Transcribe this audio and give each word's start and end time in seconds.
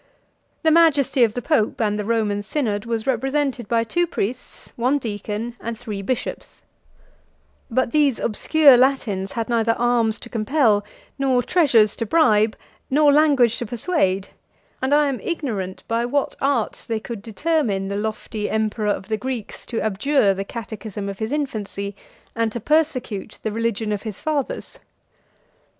The 0.63 0.71
majesty 0.71 1.23
of 1.23 1.35
the 1.35 1.43
pope 1.43 1.79
and 1.79 1.99
the 1.99 2.03
Roman 2.03 2.41
synod 2.41 2.85
was 2.87 3.05
represented 3.05 3.67
by 3.67 3.83
two 3.83 4.07
priests, 4.07 4.71
one 4.75 4.97
deacon, 4.97 5.55
and 5.61 5.77
three 5.77 6.01
bishops; 6.01 6.63
but 7.69 7.91
these 7.91 8.17
obscure 8.17 8.77
Latins 8.77 9.33
had 9.33 9.47
neither 9.47 9.73
arms 9.73 10.19
to 10.21 10.27
compel, 10.27 10.83
nor 11.19 11.43
treasures 11.43 11.95
to 11.97 12.07
bribe, 12.07 12.57
nor 12.89 13.13
language 13.13 13.59
to 13.59 13.65
persuade; 13.67 14.29
and 14.81 14.91
I 14.91 15.07
am 15.07 15.19
ignorant 15.19 15.83
by 15.87 16.07
what 16.07 16.35
arts 16.41 16.83
they 16.83 16.99
could 16.99 17.21
determine 17.21 17.87
the 17.87 17.95
lofty 17.95 18.49
emperor 18.49 18.87
of 18.89 19.07
the 19.07 19.17
Greeks 19.17 19.67
to 19.67 19.81
abjure 19.81 20.33
the 20.33 20.43
catechism 20.43 21.09
of 21.09 21.19
his 21.19 21.31
infancy, 21.31 21.95
and 22.35 22.51
to 22.51 22.59
persecute 22.59 23.37
the 23.43 23.51
religion 23.51 23.91
of 23.91 24.01
his 24.01 24.19
fathers. 24.19 24.79